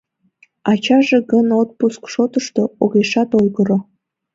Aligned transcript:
Ачаже 0.71 1.19
гын 1.31 1.47
отпуск 1.61 2.01
шотышто 2.13 2.63
огешат 2.83 3.29
ойгыро. 3.39 3.79